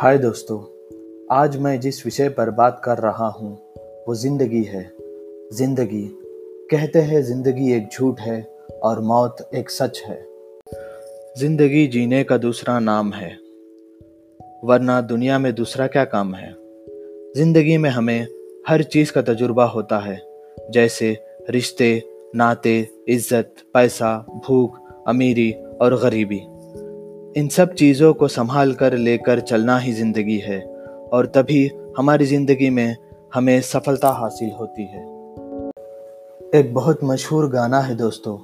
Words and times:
हाय 0.00 0.18
दोस्तों, 0.18 0.58
आज 1.30 1.56
मैं 1.56 1.80
जिस 1.80 2.04
विषय 2.04 2.28
पर 2.28 2.50
बात 2.50 2.80
कर 2.84 2.98
रहा 2.98 3.26
हूँ, 3.28 3.50
वो 4.08 4.14
ज़िंदगी 4.14 4.62
है। 4.64 4.82
ज़िंदगी, 5.52 6.02
कहते 6.70 6.98
हैं 6.98 7.22
ज़िंदगी 7.22 7.72
एक 7.72 7.88
झूठ 7.88 8.20
है 8.20 8.40
और 8.82 9.00
मौत 9.00 9.50
एक 9.54 9.70
सच 9.70 10.02
है। 10.06 10.26
ज़िंदगी 11.38 11.86
जीने 11.86 12.22
का 12.24 12.38
दूसरा 12.38 12.78
नाम 12.78 13.12
है, 13.12 13.30
वरना 14.64 15.00
दुनिया 15.00 15.38
में 15.38 15.54
दूसरा 15.54 15.86
क्या 15.86 16.04
काम 16.04 16.34
है? 16.34 16.52
ज़िंदगी 17.36 17.76
में 17.76 17.90
हमें 17.90 18.26
हर 18.68 18.82
चीज़ 18.82 19.12
का 19.12 19.22
तजुर्बा 19.22 19.64
होता 19.64 19.98
है, 19.98 20.20
जैसे 20.70 21.16
रिश्ते, 21.50 22.02
नाते, 22.36 22.88
इज़्ज़त, 23.08 23.54
पैसा, 23.74 24.16
भूख, 24.46 24.80
अमीरी 25.08 25.52
और 25.52 26.00
गरीबी। 26.00 26.40
इन 27.36 27.48
सब 27.48 27.74
चीज़ों 27.74 28.14
को 28.14 28.28
संभाल 28.28 28.72
कर 28.74 28.92
लेकर 28.92 29.40
चलना 29.40 29.78
ही 29.78 29.92
ज़िंदगी 29.92 30.38
है, 30.38 30.60
और 31.12 31.26
तभी 31.26 31.70
हमारी 31.98 32.24
ज़िंदगी 32.24 32.70
में 32.70 32.96
हमें 33.34 33.60
सफलता 33.60 34.08
हासिल 34.08 34.50
होती 34.50 34.84
है। 34.84 35.02
एक 36.54 36.74
बहुत 36.74 36.98
मशहूर 37.04 37.48
गाना 37.50 37.80
है 37.80 37.94
दोस्तों, 37.94 38.36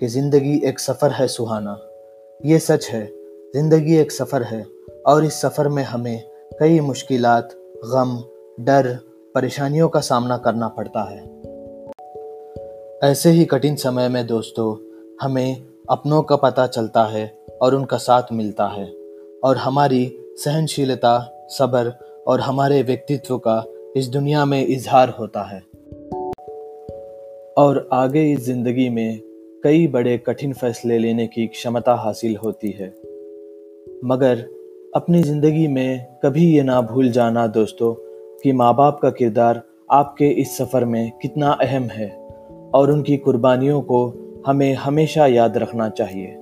कि 0.00 0.06
ज़िंदगी 0.06 0.60
एक 0.64 0.80
सफ़र 0.80 1.10
है 1.10 1.28
सुहाना। 1.28 1.78
ये 2.44 2.58
सच 2.58 2.88
है, 2.90 3.06
ज़िंदगी 3.56 3.96
एक 3.96 4.12
सफ़र 4.12 4.42
है, 4.42 4.66
और 5.06 5.24
इस 5.24 5.40
सफ़र 5.40 5.68
में 5.68 5.82
हमें 5.82 6.22
कई 6.60 6.80
मुश्किल 6.80 7.26
गम, 7.84 8.22
डर, 8.64 8.98
परेशानियों 9.34 9.88
का 9.88 10.00
सामना 10.00 10.36
करना 10.36 10.68
पड़ता 10.68 11.02
है। 11.02 11.24
ऐसे 13.10 13.30
ही 13.30 13.44
कठिन 13.44 13.76
समय 13.76 14.08
में 14.08 14.26
दोस्तों, 14.26 14.76
हमें 15.22 15.66
अपनों 15.90 16.22
का 16.22 16.36
पता 16.36 16.66
चलता 16.66 17.04
है 17.04 17.37
और 17.62 17.74
उनका 17.74 17.96
साथ 17.96 18.22
मिलता 18.32 18.66
है। 18.66 18.92
और 19.44 19.56
हमारी 19.56 20.18
सहनशीलता, 20.36 21.46
सब्र 21.48 21.92
और 22.26 22.40
हमारे 22.40 22.82
व्यक्तित्व 22.82 23.38
का 23.38 23.64
इस 23.96 24.08
दुनिया 24.08 24.44
में 24.44 24.66
इजहार 24.66 25.08
होता 25.08 25.42
है। 25.42 25.62
और 27.58 27.88
आगे 27.92 28.32
इस 28.32 28.40
ज़िंदगी 28.40 28.88
में 28.88 29.20
कई 29.64 29.86
बड़े 29.86 30.18
कठिन 30.18 30.52
फैसले 30.52 30.98
लेने 30.98 31.26
की 31.26 31.46
क्षमता 31.46 31.94
हासिल 31.94 32.36
होती 32.36 32.70
है। 32.70 32.94
मगर 34.04 34.38
अपनी 34.94 35.22
ज़िंदगी 35.22 35.68
में 35.68 36.06
कभी 36.24 36.56
ये 36.56 36.62
ना 36.62 36.80
भूल 36.80 37.10
जाना 37.10 37.46
दोस्तों 37.46 37.94
कि 38.42 38.52
माँ 38.52 38.74
बाप 38.76 39.00
का 39.02 39.10
किरदार 39.10 39.62
आपके 39.90 40.28
इस 40.28 40.58
सफ़र 40.58 40.84
में 40.84 41.12
कितना 41.22 41.50
अहम 41.52 41.82
है 41.82 42.10
और 42.74 42.90
उनकी 42.90 43.16
कुर्बानियों 43.16 43.82
को 43.82 44.12
हमें 44.46 44.74
हमेशा 44.74 45.26
याद 45.26 45.58
रखना 45.58 45.88
चाहिए। 45.88 46.37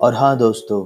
और 0.00 0.14
हाँ 0.14 0.38
दोस्तों, 0.38 0.84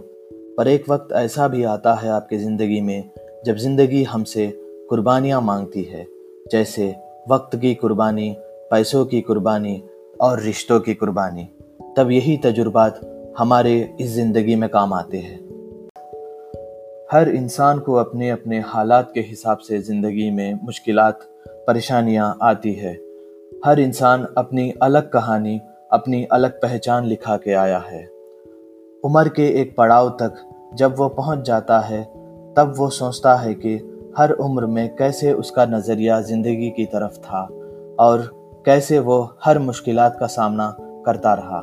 पर 0.56 0.68
एक 0.68 0.88
वक्त 0.88 1.08
ऐसा 1.12 1.48
भी 1.48 1.64
आता 1.64 1.94
है 1.94 2.08
आपकी 2.08 2.38
ज़िंदगी 2.38 2.80
में, 2.80 3.10
जब 3.46 3.56
ज़िंदगी 3.56 4.02
हमसे 4.02 4.46
कुर्बानियाँ 4.88 5.40
मांगती 5.40 5.82
है। 5.82 6.06
जैसे 6.52 6.96
वक्त 7.30 7.56
की 7.56 7.74
कुर्बानी, 7.74 8.36
पैसों 8.70 9.04
की 9.04 9.20
कुर्बानी 9.20 9.82
और 10.20 10.40
रिश्तों 10.40 10.80
की 10.80 10.94
कुर्बानी। 10.94 11.48
तब 11.96 12.10
यही 12.10 12.36
तजुर्बात 12.36 13.00
हमारे 13.38 13.96
इस 14.00 14.10
ज़िंदगी 14.10 14.56
में 14.56 14.68
काम 14.68 14.92
आते 14.92 15.18
हैं। 15.18 15.48
हर 17.12 17.28
इंसान 17.28 17.78
को 17.78 17.94
अपने 17.94 18.30
अपने 18.30 18.60
हालात 18.60 19.10
के 19.14 19.20
हिसाब 19.20 19.58
से 19.58 19.78
ज़िंदगी 19.78 20.30
में 20.30 20.60
मुश्किल 20.62 20.98
परेशानियाँ 21.48 22.38
आती 22.42 22.72
है। 22.72 22.94
हर 23.64 23.80
इंसान 23.80 24.26
अपनी 24.38 24.74
अलग 24.82 25.10
कहानी, 25.10 25.60
अपनी 25.92 26.24
अलग 26.24 26.52
पहचान 26.52 27.04
लिखा 27.04 27.36
के 27.36 27.52
आया 27.52 27.78
है। 27.78 28.17
उम्र 29.04 29.28
के 29.28 29.60
एक 29.60 29.76
पड़ाव 29.76 30.08
तक 30.10 30.34
जब 30.74 30.94
वो 30.98 31.08
पहुँच 31.08 31.38
जाता 31.38 31.80
है, 31.80 32.04
तब 32.56 32.74
वो 32.78 32.88
सोचता 32.88 33.34
है 33.34 33.54
कि 33.54 33.74
हर 34.18 34.30
उम्र 34.30 34.66
में 34.66 34.96
कैसे 34.96 35.32
उसका 35.32 35.66
नज़रिया 35.66 36.20
ज़िंदगी 36.20 36.70
की 36.70 36.84
तरफ़ 36.84 37.12
था 37.12 37.42
और 38.00 38.30
कैसे 38.66 38.98
वो 38.98 39.36
हर 39.44 39.58
मुश्किल 39.58 39.96
का 40.00 40.26
सामना 40.26 40.76
करता 40.80 41.34
रहा। 41.34 41.58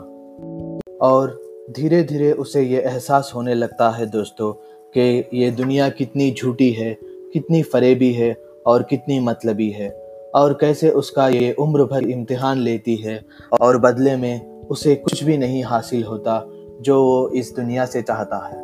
और 1.08 1.42
धीरे 1.72 2.04
धीरे 2.04 2.32
उसे 2.32 2.62
ये 2.62 2.82
एहसास 2.82 3.32
होने 3.36 3.54
लगता 3.54 3.90
है 3.90 4.06
दोस्तों 4.06 4.54
कि 4.98 5.30
ये 5.34 5.52
दुनिया 5.52 5.90
कितनी 5.90 6.32
झूठी 6.32 6.72
है, 6.72 6.98
कितनी 7.34 7.64
फरेबी 7.64 8.14
है 8.14 8.38
और 8.66 8.84
कितनी 8.84 9.20
मतलबी 9.20 9.70
है 9.70 9.90
और 10.36 10.58
कैसे 10.62 10.90
उसका 10.90 11.28
ये 11.28 11.54
उम्र 11.54 11.84
भर 11.84 12.04
इम्तिहान 12.04 12.58
लेती 12.58 12.96
है 12.96 13.26
और 13.62 13.78
बदले 13.78 14.16
में 14.16 14.68
उसे 14.68 14.96
कुछ 14.96 15.24
भी 15.24 15.38
नहीं 15.38 15.64
हासिल 15.64 16.04
होता 16.04 16.48
जो 16.81 17.02
वो 17.03 17.30
इस 17.30 17.53
दुनिया 17.56 17.86
से 17.86 18.02
चाहता 18.02 18.38
है। 18.46 18.63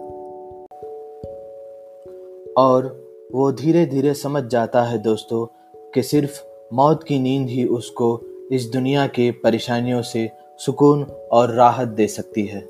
और 2.57 2.87
वो 3.31 3.51
धीरे 3.51 3.85
धीरे 3.85 4.13
समझ 4.13 4.43
जाता 4.43 4.83
है 4.83 4.97
दोस्तों, 4.97 5.45
कि 5.93 6.03
सिर्फ़ 6.03 6.41
मौत 6.73 7.03
की 7.03 7.19
नींद 7.19 7.49
ही 7.49 7.65
उसको 7.65 8.19
इस 8.51 8.65
दुनिया 8.65 9.07
के 9.07 9.31
परेशानियों 9.31 10.01
से 10.01 10.29
सुकून 10.59 11.03
और 11.31 11.53
राहत 11.53 11.87
दे 11.87 12.07
सकती 12.07 12.45
है। 12.45 12.61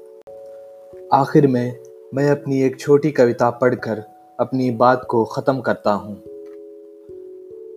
आखिर 1.14 1.48
में 1.48 1.80
मैं 2.14 2.30
अपनी 2.32 2.62
एक 2.62 2.80
छोटी 2.80 3.12
कविता 3.12 3.50
पढ़कर 3.50 4.04
अपनी 4.40 4.70
बात 4.72 5.06
को 5.10 5.24
ख़त्म 5.26 5.62
करता 5.62 5.92
हूँ, 5.92 6.22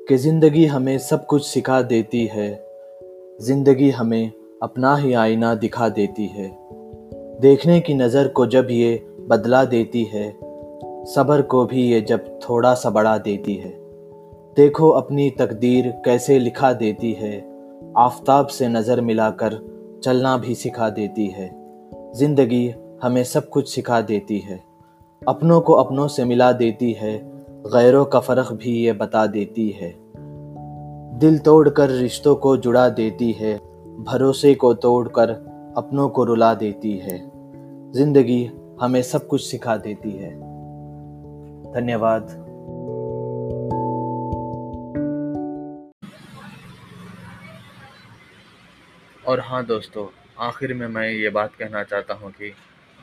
कि 0.09 0.17
ज़िंदगी 0.17 0.65
हमें 0.67 0.99
सब 0.99 1.27
कुछ 1.27 1.47
सिखा 1.47 1.81
देती 1.83 2.25
है, 2.27 2.67
ज़िंदगी 3.41 3.91
हमें 3.91 4.31
अपना 4.63 4.97
ही 4.97 5.13
आईना 5.13 5.55
दिखा 5.55 5.89
देती 5.89 6.27
है। 6.27 6.64
देखने 7.41 7.81
की 7.81 7.95
नज़र 7.95 8.29
को 8.29 8.47
जब 8.47 8.67
ये 8.71 8.95
बदला 9.29 9.65
देती 9.65 10.03
है, 10.05 10.29
सब्र 11.05 11.43
को 11.43 11.65
भी 11.65 11.83
ये 11.83 12.01
जब 12.01 12.27
थोड़ा 12.41 12.75
सा 12.75 12.91
बढ़ा 12.91 13.17
देती 13.19 13.55
है। 13.55 13.71
देखो 14.57 14.91
अपनी 14.91 15.29
तकदीर 15.31 15.89
कैसे 16.05 16.39
लिखा 16.39 16.73
देती 16.73 17.13
है, 17.13 17.39
आफताब 17.97 18.47
से 18.47 18.69
नज़र 18.69 19.01
मिलाकर 19.01 19.59
चलना 20.05 20.37
भी 20.37 20.55
सिखा 20.55 20.89
देती 20.89 21.27
है। 21.27 21.51
ज़िंदगी 22.17 22.75
हमें 23.03 23.23
सब 23.25 23.49
कुछ 23.49 23.75
सिखा 23.75 24.01
देती 24.01 24.39
है, 24.39 24.63
अपनों 25.23 25.61
को 25.61 25.73
अपनों 25.73 26.07
से 26.09 26.25
मिला 26.25 26.53
देती 26.53 26.93
है, 26.93 27.19
गैरों 27.67 28.05
का 28.05 28.21
फ़र्क 28.21 28.53
भी 28.53 28.77
ये 28.79 28.93
बता 28.93 29.27
देती 29.27 29.69
है। 29.71 29.93
दिल 31.19 31.39
तोड़कर 31.39 31.91
रिश्तों 31.91 32.35
को 32.37 32.57
जुड़ा 32.57 32.89
देती 32.89 33.33
है, 33.33 33.57
भरोसे 34.05 34.55
को 34.55 34.73
तोड़कर 34.75 35.54
अपनों 35.77 36.09
को 36.09 36.25
रुला 36.25 36.53
देती 36.55 36.91
है। 36.99 37.17
ज़िंदगी 37.93 38.45
हमें 38.81 39.03
सब 39.03 39.27
कुछ 39.27 39.43
सिखा 39.43 39.77
देती 39.77 40.11
है। 40.11 40.31
धन्यवाद। 41.73 42.29
और 49.25 49.41
हाँ 49.41 49.65
दोस्तों, 49.67 50.07
आखिर 50.39 50.75
में 50.75 50.87
मैं 50.87 51.09
ये 51.11 51.31
बात 51.31 51.55
कहना 51.55 51.83
चाहता 51.83 52.15
हूँ 52.15 52.31
कि 52.31 52.53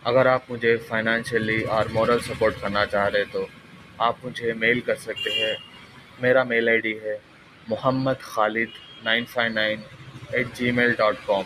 अगर 0.06 0.28
आप 0.28 0.46
मुझे 0.52 0.76
फाइनेंशियली 0.90 1.62
और 1.62 1.92
मॉरल 1.94 2.20
सपोर्ट 2.22 2.62
करना 2.62 2.86
चाह 2.86 3.08
रहे 3.08 3.26
तो 3.26 3.46
आप 4.02 4.18
मुझे 4.26 4.54
मेल 4.54 4.82
कर 4.82 4.96
सकते 4.98 5.32
हैं। 5.34 5.56
मेरा 6.24 6.44
मेल 6.44 6.70
आईडी 6.70 7.00
है 7.04 7.20
Mohammad 7.70 8.18
Khalid 8.24 8.70
nine 9.06 9.26
five 9.26 9.54
nine 9.54 9.84
eight 10.36 10.54
gmail 10.72 10.96
dot 10.96 11.26
com 11.28 11.44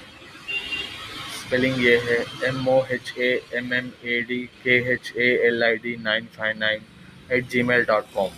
spelling 1.46 1.76
ये 1.80 1.98
है 2.04 2.18
M 2.46 2.68
O 2.68 2.76
H 2.92 3.14
A 3.20 3.30
M 3.56 3.74
M 3.74 3.90
A 4.06 4.20
D 4.30 4.38
K 4.64 4.78
H 4.94 5.12
A 5.18 5.28
L 5.48 5.64
I 5.64 5.76
D 5.84 5.96
nine 6.04 6.28
five 6.38 6.58
nine 6.60 6.82
eight 7.32 7.50
gmail 7.64 7.84
dot 7.86 8.06
com 8.14 8.30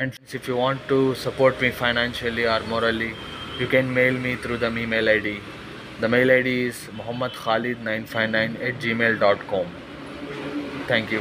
and 0.00 0.12
if 0.34 0.50
you 0.50 0.56
want 0.56 0.80
to 0.88 0.98
support 1.20 1.62
me 1.62 1.70
financially 1.80 2.44
और 2.54 2.66
morally 2.68 3.12
you 3.60 3.68
can 3.70 3.86
mail 3.98 4.18
me 4.18 4.36
through 4.44 4.56
the 4.58 4.72
me 4.72 4.86
mail 4.86 5.08
I 5.08 5.20
D 5.20 5.36
the 6.00 6.10
mail 6.10 6.30
I 6.30 6.42
D 6.42 6.54
is 6.66 6.86
Mohammad 6.94 7.32
Khalid 7.36 7.82
nine 7.84 8.04
five 8.12 8.30
nine 8.30 8.56
eight 8.62 8.78
gmail 8.94 9.18
dot 9.18 9.48
com 9.50 9.72
thank 10.90 11.12
you 11.12 11.20